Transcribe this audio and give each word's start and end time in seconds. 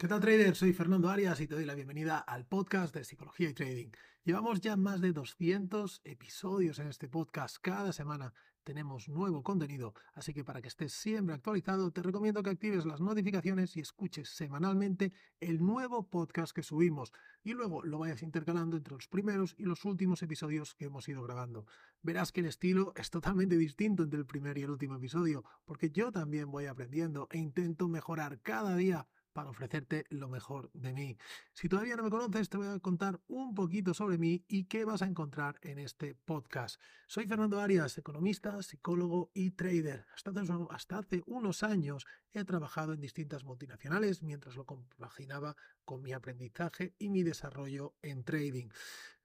¿Qué 0.00 0.08
tal 0.08 0.18
trader? 0.18 0.56
Soy 0.56 0.72
Fernando 0.72 1.10
Arias 1.10 1.42
y 1.42 1.46
te 1.46 1.54
doy 1.54 1.66
la 1.66 1.74
bienvenida 1.74 2.16
al 2.16 2.46
podcast 2.46 2.94
de 2.94 3.04
Psicología 3.04 3.50
y 3.50 3.52
Trading. 3.52 3.90
Llevamos 4.24 4.62
ya 4.62 4.74
más 4.74 5.02
de 5.02 5.12
200 5.12 6.00
episodios 6.04 6.78
en 6.78 6.86
este 6.86 7.06
podcast. 7.06 7.58
Cada 7.60 7.92
semana 7.92 8.32
tenemos 8.64 9.10
nuevo 9.10 9.42
contenido, 9.42 9.92
así 10.14 10.32
que 10.32 10.42
para 10.42 10.62
que 10.62 10.68
estés 10.68 10.94
siempre 10.94 11.34
actualizado 11.34 11.90
te 11.90 12.02
recomiendo 12.02 12.42
que 12.42 12.48
actives 12.48 12.86
las 12.86 13.02
notificaciones 13.02 13.76
y 13.76 13.80
escuches 13.80 14.30
semanalmente 14.30 15.12
el 15.38 15.60
nuevo 15.60 16.08
podcast 16.08 16.54
que 16.54 16.62
subimos 16.62 17.12
y 17.42 17.52
luego 17.52 17.84
lo 17.84 17.98
vayas 17.98 18.22
intercalando 18.22 18.78
entre 18.78 18.94
los 18.94 19.06
primeros 19.06 19.54
y 19.58 19.64
los 19.64 19.84
últimos 19.84 20.22
episodios 20.22 20.74
que 20.74 20.86
hemos 20.86 21.06
ido 21.10 21.22
grabando. 21.24 21.66
Verás 22.00 22.32
que 22.32 22.40
el 22.40 22.46
estilo 22.46 22.94
es 22.96 23.10
totalmente 23.10 23.58
distinto 23.58 24.04
entre 24.04 24.20
el 24.20 24.24
primer 24.24 24.56
y 24.56 24.62
el 24.62 24.70
último 24.70 24.96
episodio, 24.96 25.44
porque 25.66 25.90
yo 25.90 26.10
también 26.10 26.50
voy 26.50 26.64
aprendiendo 26.64 27.28
e 27.30 27.36
intento 27.36 27.86
mejorar 27.86 28.40
cada 28.40 28.74
día 28.76 29.06
para 29.32 29.50
ofrecerte 29.50 30.04
lo 30.10 30.28
mejor 30.28 30.70
de 30.72 30.92
mí. 30.92 31.16
Si 31.52 31.68
todavía 31.68 31.96
no 31.96 32.02
me 32.02 32.10
conoces, 32.10 32.48
te 32.48 32.56
voy 32.56 32.66
a 32.66 32.78
contar 32.80 33.20
un 33.28 33.54
poquito 33.54 33.94
sobre 33.94 34.18
mí 34.18 34.44
y 34.48 34.64
qué 34.64 34.84
vas 34.84 35.02
a 35.02 35.06
encontrar 35.06 35.58
en 35.62 35.78
este 35.78 36.14
podcast. 36.14 36.80
Soy 37.06 37.26
Fernando 37.26 37.60
Arias, 37.60 37.96
economista, 37.98 38.62
psicólogo 38.62 39.30
y 39.34 39.52
trader. 39.52 40.06
Hasta 40.14 40.98
hace, 40.98 41.22
unos 41.26 41.62
años 41.62 42.06
he 42.32 42.44
trabajado 42.44 42.92
en 42.92 43.00
distintas 43.00 43.44
multinacionales 43.44 44.22
mientras 44.22 44.56
lo 44.56 44.64
compaginaba 44.64 45.56
con 45.84 46.02
mi 46.02 46.12
aprendizaje 46.12 46.94
y 46.98 47.08
mi 47.08 47.22
desarrollo 47.22 47.94
en 48.02 48.24
trading. 48.24 48.68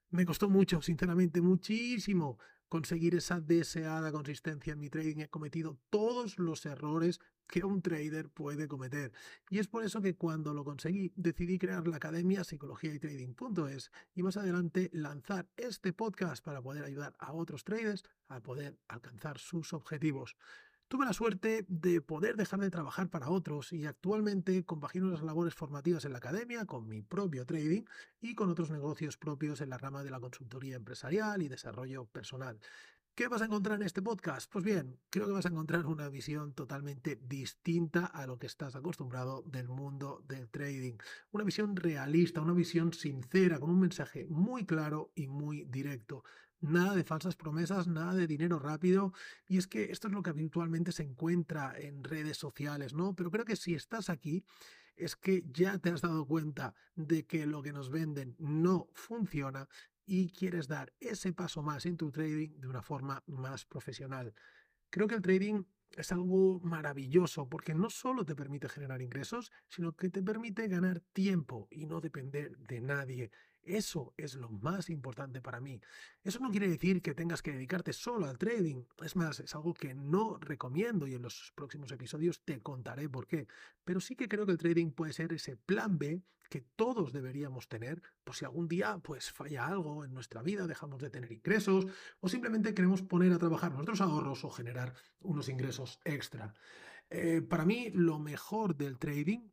Me 0.10 0.26
costó 0.26 0.50
mucho, 0.50 0.82
sinceramente, 0.82 1.42
muchísimo 1.42 2.38
conseguir 2.70 3.16
esa 3.16 3.40
deseada 3.40 4.12
consistencia 4.12 4.74
en 4.74 4.80
mi 4.80 4.90
trading. 4.90 5.20
He 5.20 5.30
cometido 5.30 5.78
todos 5.90 6.40
los 6.40 6.66
errores 6.66 7.20
que 7.48 7.64
un 7.64 7.82
trader 7.82 8.30
puede 8.30 8.68
cometer. 8.68 9.12
Y 9.50 9.60
es 9.60 9.68
por 9.68 9.84
eso 9.84 10.02
que 10.02 10.16
cuando 10.16 10.54
lo 10.54 10.64
conseguí 10.64 11.12
decidí 11.16 11.60
crear 11.60 11.88
la 11.88 11.98
academia 11.98 12.44
psicología 12.44 12.94
y 12.94 13.00
trading.es 13.00 13.92
y 14.16 14.24
más 14.24 14.38
adelante 14.38 14.90
lanzar 14.94 15.48
este 15.58 15.94
podcast 15.94 16.44
para 16.44 16.62
poder 16.62 16.84
ayudar 16.84 17.16
a 17.20 17.34
otros 17.34 17.64
traders 17.64 18.04
a 18.28 18.42
poder 18.42 18.78
alcanzar 18.88 19.38
sus 19.38 19.74
objetivos. 19.74 20.36
Tuve 20.88 21.06
la 21.06 21.14
suerte 21.14 21.66
de 21.68 22.00
poder 22.00 22.36
dejar 22.36 22.60
de 22.60 22.70
trabajar 22.70 23.10
para 23.10 23.30
otros 23.30 23.74
y 23.74 23.88
actualmente 23.88 24.64
compagino 24.66 25.10
las 25.10 25.24
labores 25.24 25.56
formativas 25.56 26.06
en 26.06 26.12
la 26.12 26.20
academia 26.20 26.66
con 26.66 26.88
mi 26.88 27.02
propio 27.02 27.44
trading 27.44 27.86
y 28.22 28.36
con 28.36 28.52
otros 28.52 28.70
negocios 28.70 29.18
propios 29.18 29.62
en 29.62 29.72
la 29.72 29.80
rama 29.80 30.04
de 30.04 30.12
la 30.12 30.20
consultoría 30.20 30.76
empresarial 30.76 31.42
y 31.42 31.48
desarrollo 31.48 32.06
personal. 32.06 32.60
¿Qué 33.16 33.30
vas 33.30 33.42
a 33.42 33.46
encontrar 33.46 33.80
en 33.80 33.86
este 33.86 34.02
podcast? 34.02 34.52
Pues 34.52 34.66
bien, 34.66 35.00
creo 35.10 35.26
que 35.26 35.32
vas 35.32 35.46
a 35.46 35.50
encontrar 35.50 35.86
una 35.86 36.10
visión 36.10 36.54
totalmente 36.54 37.16
distinta 37.16 38.08
a 38.08 38.28
lo 38.28 38.38
que 38.38 38.46
estás 38.46 38.76
acostumbrado 38.76 39.42
del 39.44 39.70
mundo 39.70 40.22
del 40.28 40.50
trading. 40.50 40.98
Una 41.32 41.46
visión 41.46 41.78
realista, 41.78 42.42
una 42.42 42.52
visión 42.52 42.92
sincera, 42.92 43.58
con 43.58 43.70
un 43.70 43.80
mensaje 43.80 44.28
muy 44.28 44.66
claro 44.66 45.14
y 45.16 45.28
muy 45.28 45.64
directo. 45.64 46.26
Nada 46.60 46.94
de 46.94 47.06
falsas 47.06 47.38
promesas, 47.38 47.88
nada 47.88 48.14
de 48.16 48.28
dinero 48.28 48.60
rápido. 48.60 49.14
Y 49.48 49.60
es 49.60 49.68
que 49.68 49.94
esto 49.94 50.10
es 50.10 50.14
lo 50.14 50.22
que 50.22 50.32
habitualmente 50.32 50.92
se 50.92 51.04
encuentra 51.04 51.74
en 51.80 52.04
redes 52.04 52.36
sociales, 52.36 52.94
¿no? 52.94 53.16
Pero 53.16 53.32
creo 53.32 53.46
que 53.46 53.56
si 53.56 53.76
estás 53.76 54.10
aquí 54.10 54.44
es 54.96 55.16
que 55.16 55.44
ya 55.52 55.78
te 55.78 55.90
has 55.90 56.02
dado 56.02 56.26
cuenta 56.26 56.74
de 56.96 57.26
que 57.26 57.46
lo 57.46 57.62
que 57.62 57.74
nos 57.74 57.90
venden 57.90 58.36
no 58.40 58.88
funciona 58.94 59.68
y 60.06 60.30
quieres 60.30 60.68
dar 60.68 60.94
ese 61.00 61.34
paso 61.34 61.62
más 61.62 61.86
en 61.86 61.98
tu 61.98 62.12
trading 62.12 62.60
de 62.60 62.68
una 62.68 62.82
forma 62.82 63.24
más 63.28 63.66
profesional. 63.66 64.34
Creo 64.90 65.08
que 65.08 65.16
el 65.16 65.22
trading 65.22 65.64
es 65.92 66.12
algo 66.12 66.60
maravilloso 66.62 67.48
porque 67.48 67.74
no 67.74 67.90
solo 67.90 68.26
te 68.26 68.36
permite 68.36 68.70
generar 68.70 69.02
ingresos, 69.02 69.52
sino 69.68 69.94
que 69.96 70.10
te 70.10 70.22
permite 70.22 70.68
ganar 70.68 71.00
tiempo 71.14 71.68
y 71.72 71.86
no 71.86 72.02
depender 72.02 72.58
de 72.58 72.82
nadie. 72.82 73.32
Eso 73.66 74.14
es 74.16 74.36
lo 74.36 74.50
más 74.50 74.90
importante 74.92 75.42
para 75.42 75.60
mí. 75.60 75.82
Eso 76.24 76.40
no 76.40 76.52
quiere 76.52 76.68
decir 76.68 77.02
que 77.02 77.16
tengas 77.16 77.42
que 77.42 77.52
dedicarte 77.52 77.94
solo 77.94 78.28
al 78.28 78.38
trading. 78.38 78.84
Es 79.04 79.16
más, 79.16 79.40
es 79.40 79.56
algo 79.56 79.74
que 79.74 79.96
no 79.96 80.38
recomiendo 80.38 81.08
y 81.08 81.16
en 81.16 81.24
los 81.24 81.52
próximos 81.56 81.92
episodios 81.92 82.44
te 82.46 82.62
contaré 82.62 83.10
por 83.10 83.26
qué. 83.26 83.48
Pero 83.84 84.00
sí 84.00 84.16
que 84.16 84.28
creo 84.28 84.46
que 84.46 84.52
el 84.52 84.60
trading 84.60 84.92
puede 84.92 85.14
ser 85.14 85.34
ese 85.34 85.58
plan 85.58 85.98
B 85.98 86.22
que 86.50 86.62
todos 86.76 87.12
deberíamos 87.12 87.68
tener 87.68 88.04
por 88.24 88.36
si 88.36 88.46
algún 88.46 88.68
día 88.68 89.00
pues 89.00 89.32
falla 89.32 89.66
algo 89.66 90.06
en 90.06 90.14
nuestra 90.14 90.44
vida, 90.44 90.68
dejamos 90.68 91.02
de 91.02 91.10
tener 91.10 91.32
ingresos 91.32 91.88
o 92.20 92.30
simplemente 92.30 92.76
queremos 92.76 93.02
poner 93.02 93.34
a 93.34 93.40
trabajar 93.40 93.74
nuestros 93.74 94.00
ahorros 94.00 94.46
o 94.46 94.52
generar 94.52 94.94
unos 95.22 95.50
ingresos 95.50 96.00
extra. 96.04 96.54
Eh, 97.10 97.42
para 97.42 97.66
mí 97.66 97.90
lo 97.94 98.20
mejor 98.20 98.76
del 98.76 99.00
trading 99.00 99.50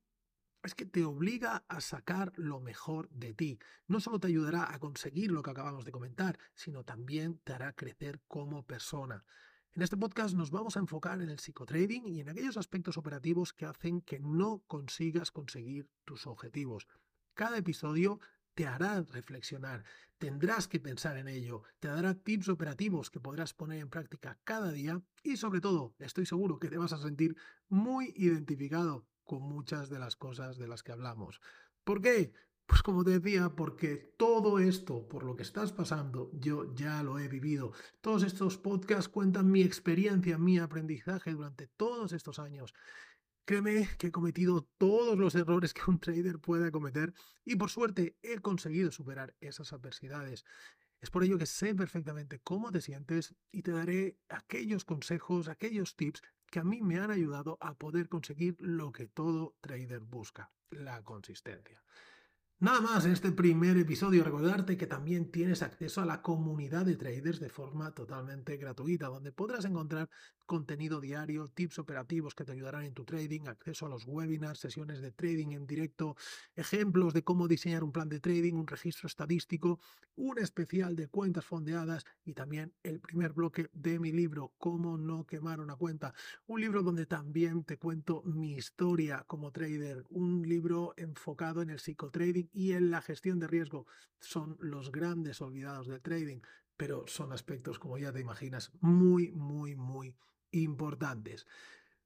es 0.63 0.75
que 0.75 0.87
te 0.87 1.05
obliga 1.05 1.65
a 1.69 1.81
sacar 1.81 2.33
lo 2.37 2.61
mejor 2.61 3.09
de 3.11 3.35
ti. 3.35 3.59
No 3.89 4.01
solo 4.01 4.21
te 4.21 4.29
ayudará 4.29 4.73
a 4.73 4.79
conseguir 4.79 5.31
lo 5.31 5.43
que 5.43 5.51
acabamos 5.51 5.85
de 5.85 5.93
comentar, 5.93 6.39
sino 6.55 6.85
también 6.85 7.41
te 7.45 7.53
hará 7.53 7.73
crecer 7.73 8.21
como 8.29 8.65
persona. 8.65 9.25
En 9.73 9.83
este 9.83 9.97
podcast 9.97 10.35
nos 10.35 10.51
vamos 10.51 10.77
a 10.77 10.81
enfocar 10.81 11.21
en 11.23 11.31
el 11.31 11.39
psicotrading 11.39 12.07
y 12.07 12.21
en 12.21 12.29
aquellos 12.29 12.57
aspectos 12.57 12.99
operativos 12.99 13.53
que 13.53 13.65
hacen 13.65 14.03
que 14.03 14.21
no 14.21 14.63
consigas 14.67 15.31
conseguir 15.31 15.89
tus 16.05 16.27
objetivos. 16.27 16.87
Cada 17.35 17.57
episodio 17.57 18.21
te 18.55 18.67
hará 18.67 19.01
reflexionar, 19.01 19.83
tendrás 20.19 20.69
que 20.69 20.79
pensar 20.79 21.17
en 21.17 21.27
ello, 21.27 21.63
te 21.81 21.89
dará 21.89 22.15
tips 22.15 22.51
operativos 22.51 23.11
que 23.11 23.19
podrás 23.19 23.55
poner 23.55 23.81
en 23.81 23.89
práctica 23.89 24.39
cada 24.45 24.71
día 24.71 25.01
y 25.23 25.39
sobre 25.39 25.63
todo 25.63 25.95
estoy 25.99 26.27
seguro 26.27 26.59
que 26.59 26.69
te 26.69 26.77
vas 26.77 26.93
a 26.93 27.01
sentir 27.01 27.35
muy 27.69 28.13
identificado 28.15 29.07
con 29.25 29.43
muchas 29.43 29.89
de 29.89 29.99
las 29.99 30.17
cosas 30.17 30.59
de 30.59 30.69
las 30.69 30.83
que 30.83 30.93
hablamos. 30.93 31.41
¿Por 31.85 32.01
qué? 32.01 32.33
Pues 32.67 32.83
como 32.83 33.05
te 33.05 33.19
decía, 33.19 33.51
porque 33.51 33.97
todo 34.17 34.59
esto 34.59 35.07
por 35.09 35.25
lo 35.25 35.37
que 35.37 35.43
estás 35.43 35.73
pasando, 35.73 36.31
yo 36.33 36.75
ya 36.75 37.03
lo 37.03 37.19
he 37.19 37.29
vivido. 37.29 37.73
Todos 38.01 38.23
estos 38.23 38.57
podcasts 38.57 39.09
cuentan 39.09 39.51
mi 39.51 39.63
experiencia, 39.63 40.39
mi 40.39 40.59
aprendizaje 40.59 41.33
durante 41.33 41.67
todos 41.67 42.13
estos 42.13 42.39
años. 42.39 42.73
Créeme 43.45 43.89
que 43.99 44.07
he 44.07 44.13
cometido 44.13 44.69
todos 44.79 45.19
los 45.19 45.35
errores 45.35 45.75
que 45.75 45.83
un 45.89 45.99
trader 45.99 46.39
puede 46.39 46.71
cometer 46.71 47.13
y 47.45 47.57
por 47.57 47.71
suerte 47.71 48.17
he 48.23 48.39
conseguido 48.39 48.91
superar 48.93 49.35
esas 49.41 49.73
adversidades. 49.73 50.45
Es 51.01 51.11
por 51.11 51.25
ello 51.25 51.37
que 51.37 51.47
sé 51.47 51.75
perfectamente 51.75 52.41
cómo 52.45 52.71
te 52.71 52.81
sientes 52.81 53.35
y 53.51 53.63
te 53.63 53.73
daré 53.73 54.17
aquellos 54.29 54.85
consejos, 54.85 55.49
aquellos 55.49 55.97
tips 55.97 56.23
que 56.53 56.61
a 56.61 56.65
mí 56.65 56.83
me 56.83 56.99
han 56.99 57.11
ayudado 57.11 57.57
a 57.63 57.73
poder 57.73 58.11
conseguir 58.11 58.57
lo 58.61 58.93
que 58.93 59.07
todo 59.09 59.55
trader 59.63 60.01
busca, 60.01 60.51
la 60.71 61.03
consistencia. 61.03 61.83
Nada 62.63 62.81
más 62.81 63.05
en 63.05 63.11
este 63.11 63.33
primer 63.33 63.77
episodio, 63.77 64.23
recordarte 64.23 64.77
que 64.77 64.87
también 64.87 65.33
tienes 65.33 65.63
acceso 65.63 66.01
a 66.01 66.07
la 66.07 66.23
comunidad 66.23 66.87
de 66.87 66.95
traders 66.95 67.41
de 67.41 67.49
forma 67.49 67.93
totalmente 67.93 68.57
gratuita, 68.57 69.09
donde 69.09 69.33
podrás 69.33 69.65
encontrar 69.65 70.09
contenido 70.47 71.01
diario, 71.01 71.49
tips 71.49 71.81
operativos 71.81 72.37
que 72.37 72.45
te 72.45 72.53
ayudarán 72.53 72.85
en 72.85 72.95
tu 72.95 73.05
trading, 73.05 73.49
acceso 73.49 73.87
a 73.87 73.89
los 73.89 74.07
webinars, 74.07 74.61
sesiones 74.61 75.01
de 75.01 75.11
trading 75.11 75.53
en 75.53 75.67
directo, 75.67 76.15
ejemplos 76.55 77.15
de 77.15 77.25
cómo 77.25 77.49
diseñar 77.49 77.83
un 77.83 77.91
plan 77.91 78.09
de 78.09 78.21
trading, 78.21 78.55
un 78.55 78.69
registro 78.69 79.09
estadístico, 79.09 79.81
un 80.15 80.39
especial 80.39 80.95
de 80.95 81.09
cuentas 81.09 81.45
fondeadas 81.45 82.05
y 82.25 82.35
también 82.35 82.73
el 82.85 83.01
primer 83.01 83.33
bloque 83.33 83.71
de 83.73 83.99
mi 83.99 84.13
libro, 84.13 84.53
Cómo 84.59 84.97
no 84.99 85.25
quemar 85.25 85.59
una 85.59 85.75
cuenta, 85.75 86.15
un 86.47 86.61
libro 86.61 86.83
donde 86.83 87.07
también 87.07 87.65
te 87.65 87.79
cuento 87.79 88.23
mi 88.23 88.53
historia 88.53 89.25
como 89.27 89.51
trader, 89.51 90.05
un 90.11 90.47
libro 90.47 90.95
enfocado 90.97 91.63
en 91.63 91.71
el 91.71 91.81
psicotrading 91.81 92.52
y 92.53 92.73
en 92.73 92.91
la 92.91 93.03
gestión 93.03 93.39
de 93.39 93.47
riesgo 93.47 93.87
son 94.21 94.57
los 94.61 94.93
grandes 94.93 95.41
olvidados 95.41 95.89
del 95.89 96.03
trading, 96.03 96.41
pero 96.77 97.05
son 97.07 97.33
aspectos, 97.33 97.79
como 97.79 97.99
ya 97.99 98.13
te 98.13 98.21
imaginas, 98.21 98.71
muy, 98.81 99.33
muy, 99.33 99.77
muy 99.77 100.15
importantes. 100.51 101.47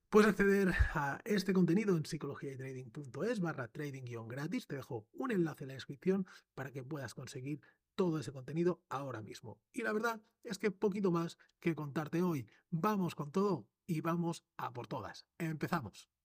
Puedes 0.08 0.30
acceder 0.30 0.72
a 0.94 1.20
este 1.24 1.52
contenido 1.52 1.96
en 1.96 2.06
psicologiaytrading.es 2.06 3.40
barra 3.40 3.68
trading-gratis. 3.68 4.66
Te 4.69 4.76
dejo 4.76 5.06
un 5.12 5.32
enlace 5.32 5.64
en 5.64 5.69
la 5.69 5.75
descripción 5.75 6.26
para 6.54 6.70
que 6.70 6.84
puedas 6.84 7.12
conseguir 7.12 7.60
todo 7.96 8.19
ese 8.19 8.32
contenido 8.32 8.82
ahora 8.88 9.20
mismo. 9.20 9.58
Y 9.72 9.82
la 9.82 9.92
verdad 9.92 10.20
es 10.44 10.58
que 10.58 10.70
poquito 10.70 11.10
más 11.10 11.38
que 11.58 11.75
contarte 11.75 12.22
hoy. 12.22 12.46
Vamos 12.70 13.14
con 13.14 13.32
todo 13.32 13.66
y 13.87 14.00
vamos 14.00 14.44
a 14.56 14.72
por 14.72 14.87
todas. 14.87 15.26
Empezamos. 15.38 16.15